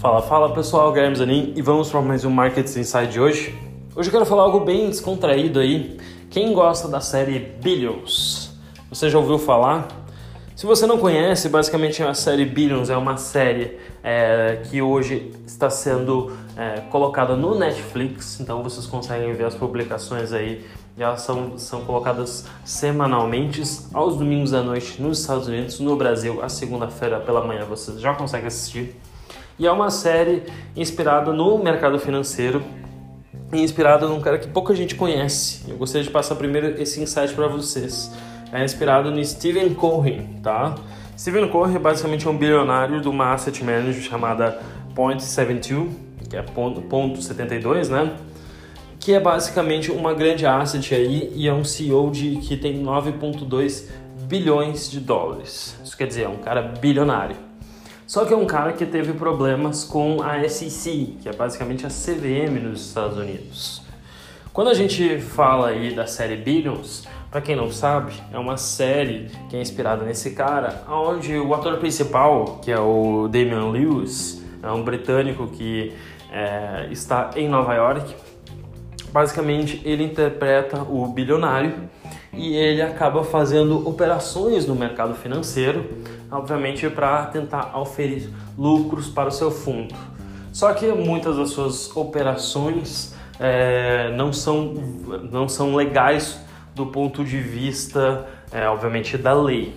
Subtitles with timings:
[0.00, 3.58] Fala, fala pessoal, Guilherme Zanin e vamos para mais um Markets Inside de hoje.
[3.96, 5.98] Hoje eu quero falar algo bem descontraído aí.
[6.30, 8.56] Quem gosta da série Billions?
[8.90, 9.88] Você já ouviu falar?
[10.54, 15.68] Se você não conhece, basicamente a série Billions é uma série é, que hoje está
[15.68, 20.64] sendo é, colocada no Netflix, então vocês conseguem ver as publicações aí.
[20.96, 23.60] Elas são, são colocadas semanalmente
[23.92, 28.14] aos domingos à noite nos Estados Unidos, no Brasil, a segunda-feira pela manhã vocês já
[28.14, 28.94] conseguem assistir.
[29.58, 30.44] E é uma série
[30.76, 32.62] inspirada no mercado financeiro
[33.52, 35.64] e inspirada num cara que pouca gente conhece.
[35.68, 38.10] Eu gostaria de passar primeiro esse insight para vocês
[38.52, 40.74] é inspirado no Stephen Cohen, tá?
[41.18, 44.58] Stephen Cohen é basicamente um bilionário de uma asset manager chamada
[44.94, 45.90] Point 72,
[46.28, 48.16] que é ponto, ponto 72, né?
[48.98, 53.84] Que é basicamente uma grande asset aí e é um CEO de que tem 9.2
[54.22, 55.76] bilhões de dólares.
[55.84, 57.47] Isso quer dizer, é um cara bilionário.
[58.08, 61.90] Só que é um cara que teve problemas com a SEC, que é basicamente a
[61.90, 63.82] CVM nos Estados Unidos.
[64.50, 69.30] Quando a gente fala aí da série Billions, para quem não sabe, é uma série
[69.50, 74.72] que é inspirada nesse cara, onde o ator principal, que é o Damian Lewis, é
[74.72, 75.92] um britânico que
[76.32, 78.16] é, está em Nova York.
[79.12, 81.74] Basicamente, ele interpreta o bilionário
[82.32, 85.88] e ele acaba fazendo operações no mercado financeiro,
[86.30, 89.94] obviamente para tentar oferir lucros para o seu fundo.
[90.52, 94.74] Só que muitas das suas operações é, não, são,
[95.30, 96.40] não são legais
[96.74, 99.74] do ponto de vista, é, obviamente, da lei.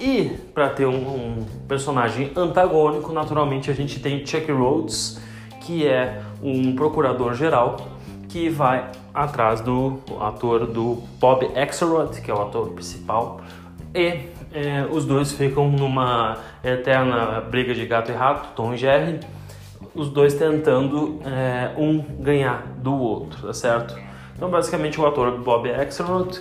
[0.00, 5.20] E para ter um, um, personagem antagônico, naturalmente a gente tem Chuck Rhodes,
[5.60, 7.76] que é um procurador geral
[8.28, 8.90] que vai
[9.24, 13.40] atrás do ator do Bob Axelrod, que é o ator principal,
[13.94, 19.20] e é, os dois ficam numa eterna briga de gato e rato, Tom e Jerry,
[19.94, 23.96] os dois tentando é, um ganhar do outro, tá certo?
[24.36, 26.40] Então, basicamente, o ator Bob Axelrod,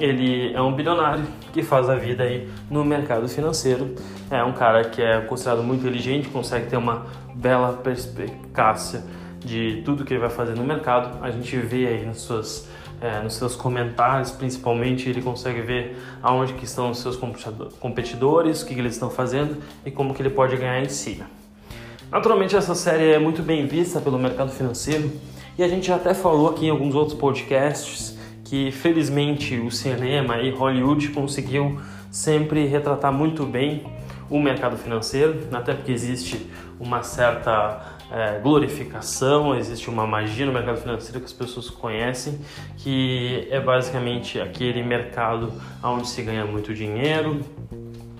[0.00, 3.94] ele é um bilionário que faz a vida aí no mercado financeiro.
[4.30, 9.02] É um cara que é considerado muito inteligente, consegue ter uma bela perspicácia
[9.44, 11.22] de tudo que ele vai fazer no mercado.
[11.22, 12.68] A gente vê aí nas suas,
[13.00, 17.18] é, nos seus comentários, principalmente, ele consegue ver aonde que estão os seus
[17.78, 21.26] competidores, o que, que eles estão fazendo e como que ele pode ganhar em cima.
[22.10, 25.10] Naturalmente, essa série é muito bem vista pelo mercado financeiro
[25.58, 30.38] e a gente já até falou aqui em alguns outros podcasts que felizmente o cinema
[30.38, 31.80] e Hollywood conseguiu
[32.10, 33.84] sempre retratar muito bem
[34.30, 40.78] o mercado financeiro, até porque existe uma certa é, glorificação, existe uma magia no mercado
[40.78, 42.38] financeiro que as pessoas conhecem,
[42.78, 47.40] que é basicamente aquele mercado onde se ganha muito dinheiro,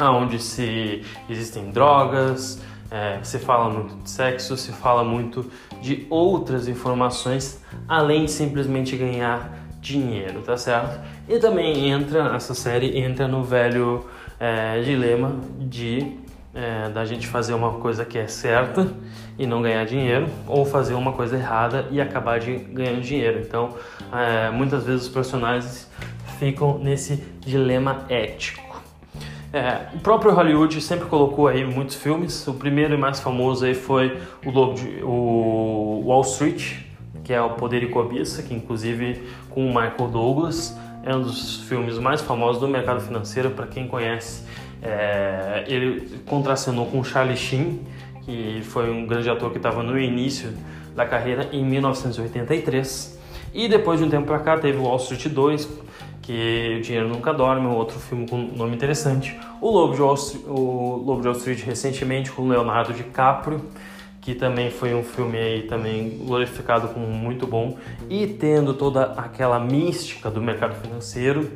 [0.00, 5.50] onde se existem drogas, é, se fala muito de sexo, se fala muito
[5.82, 11.00] de outras informações além de simplesmente ganhar dinheiro, tá certo?
[11.28, 14.04] E também entra, essa série entra no velho
[14.38, 16.18] é, dilema de
[16.56, 18.88] é, da gente fazer uma coisa que é certa
[19.38, 23.40] e não ganhar dinheiro, ou fazer uma coisa errada e acabar de ganhando dinheiro.
[23.40, 23.74] Então,
[24.12, 25.90] é, muitas vezes os personagens
[26.38, 28.64] ficam nesse dilema ético.
[29.52, 32.46] É, o próprio Hollywood sempre colocou aí muitos filmes.
[32.48, 36.78] O primeiro e mais famoso aí foi o, Lobo de, o Wall Street,
[37.22, 41.60] que é o Poder e Cobiça, que inclusive com o Michael Douglas é um dos
[41.68, 43.50] filmes mais famosos do mercado financeiro.
[43.50, 44.42] Para quem conhece,
[44.82, 47.80] é, ele contracenou com Charlie Sheen,
[48.24, 50.52] que foi um grande ator que estava no início
[50.94, 53.18] da carreira em 1983.
[53.54, 55.86] E depois de um tempo para cá teve Wall Street 2
[56.26, 59.38] que O Dinheiro Nunca Dorme, um outro filme com nome interessante.
[59.60, 63.64] O Lobo de Wall Street, o Lobo de Wall Street recentemente com Leonardo DiCaprio,
[64.20, 67.78] que também foi um filme aí também glorificado como muito bom
[68.10, 71.48] e tendo toda aquela mística do mercado financeiro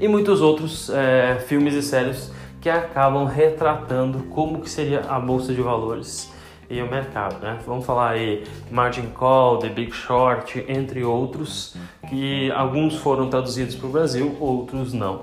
[0.00, 2.30] e muitos outros é, filmes e séries
[2.60, 6.32] que acabam retratando como que seria a bolsa de valores
[6.70, 7.58] e o mercado, né?
[7.66, 11.74] Vamos falar aí Margin Call, The Big Short, entre outros,
[12.08, 15.22] que alguns foram traduzidos para o Brasil, outros não.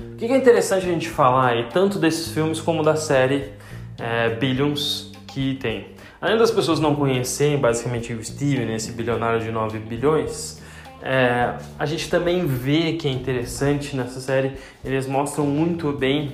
[0.00, 3.52] O que é interessante a gente falar aí, tanto desses filmes como da série
[3.98, 5.88] é, Billions que tem.
[6.20, 10.60] Além das pessoas não conhecerem basicamente o Steven, esse bilionário de 9 bilhões,
[11.02, 14.52] é, a gente também vê que é interessante nessa série,
[14.84, 16.32] eles mostram muito bem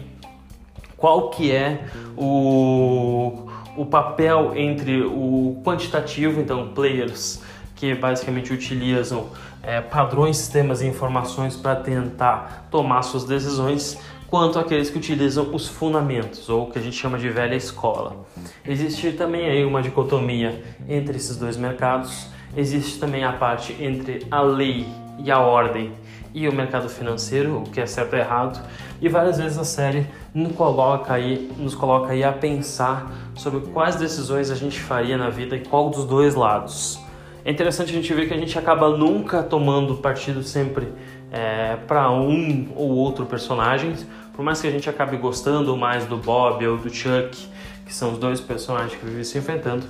[0.96, 1.84] qual que é
[2.16, 7.42] o o papel entre o quantitativo, então players
[7.74, 9.26] que basicamente utilizam
[9.62, 15.66] é, padrões, sistemas e informações para tentar tomar suas decisões, quanto aqueles que utilizam os
[15.66, 18.24] fundamentos, ou o que a gente chama de velha escola.
[18.64, 22.28] Existe também aí uma dicotomia entre esses dois mercados.
[22.56, 24.86] Existe também a parte entre a lei
[25.18, 25.92] e a ordem
[26.32, 28.60] e o mercado financeiro, o que é certo ou errado,
[29.00, 33.96] e várias vezes a série nos coloca aí, nos coloca aí a pensar sobre quais
[33.96, 37.00] decisões a gente faria na vida e qual dos dois lados.
[37.44, 40.88] É interessante a gente ver que a gente acaba nunca tomando partido sempre
[41.30, 43.94] é, para um ou outro personagem,
[44.34, 47.48] por mais que a gente acabe gostando mais do Bob ou do Chuck,
[47.84, 49.84] que são os dois personagens que vivem se enfrentando,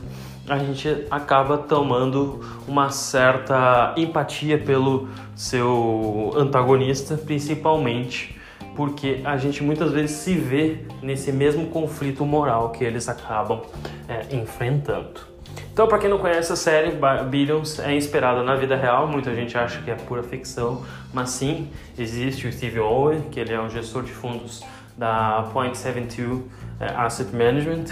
[0.49, 8.39] a gente acaba tomando uma certa empatia pelo seu antagonista, principalmente
[8.75, 13.63] porque a gente muitas vezes se vê nesse mesmo conflito moral que eles acabam
[14.09, 15.34] é, enfrentando.
[15.75, 16.93] Então, para quem não conhece a série,
[17.29, 19.09] Billions é inspirada na vida real.
[19.09, 21.69] Muita gente acha que é pura ficção, mas sim,
[21.99, 24.63] existe o Steve Owen, que ele é um gestor de fundos
[24.97, 26.43] da Point 72
[26.79, 27.87] é, Asset Management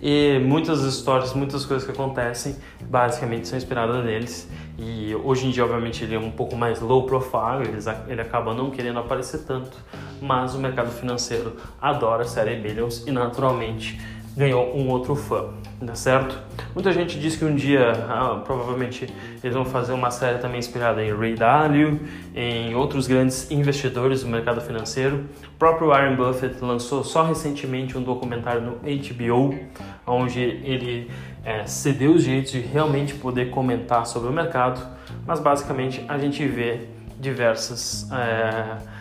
[0.00, 4.48] e muitas histórias, muitas coisas que acontecem, basicamente são inspiradas neles.
[4.78, 7.68] E hoje em dia, obviamente, ele é um pouco mais low profile,
[8.08, 9.76] ele acaba não querendo aparecer tanto,
[10.22, 14.00] mas o mercado financeiro adora a série Billions e naturalmente
[14.36, 15.46] ganhou um outro fã,
[15.84, 16.38] tá certo?
[16.74, 19.08] Muita gente diz que um dia, ah, provavelmente,
[19.42, 21.98] eles vão fazer uma série também inspirada em Ray Dalio,
[22.34, 25.24] em outros grandes investidores do mercado financeiro.
[25.54, 29.58] O próprio Warren Buffett lançou só recentemente um documentário no HBO,
[30.06, 31.10] onde ele
[31.42, 34.86] é, cedeu os direitos de realmente poder comentar sobre o mercado,
[35.26, 36.80] mas basicamente a gente vê
[37.18, 38.06] diversas...
[38.12, 38.96] É,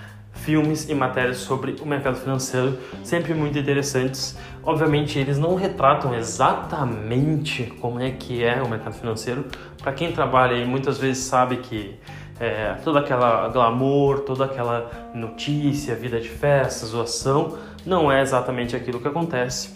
[0.45, 4.37] filmes e matérias sobre o mercado financeiro, sempre muito interessantes.
[4.63, 9.45] Obviamente, eles não retratam exatamente como é que é o mercado financeiro.
[9.81, 11.95] Para quem trabalha e muitas vezes sabe que
[12.39, 18.99] é, toda aquela glamour, toda aquela notícia, vida de festa, zoação, não é exatamente aquilo
[18.99, 19.73] que acontece.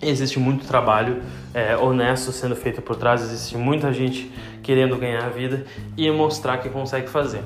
[0.00, 4.30] Existe muito trabalho é, honesto sendo feito por trás, existe muita gente
[4.62, 5.64] querendo ganhar a vida
[5.96, 7.42] e mostrar que consegue fazer.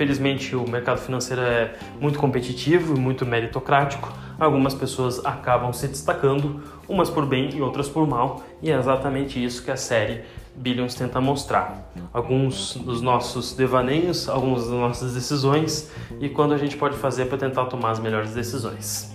[0.00, 4.10] Felizmente, o mercado financeiro é muito competitivo e muito meritocrático.
[4.38, 9.44] Algumas pessoas acabam se destacando, umas por bem e outras por mal, e é exatamente
[9.44, 10.22] isso que a série
[10.56, 11.92] Billions tenta mostrar.
[12.14, 17.36] Alguns dos nossos devaneios, algumas das nossas decisões e quando a gente pode fazer para
[17.36, 19.14] tentar tomar as melhores decisões.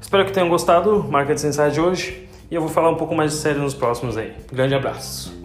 [0.00, 3.16] Espero que tenham gostado do Market Inside de hoje e eu vou falar um pouco
[3.16, 4.32] mais de série nos próximos aí.
[4.52, 5.39] Grande abraço!